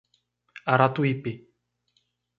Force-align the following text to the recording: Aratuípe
Aratuípe 0.73 1.33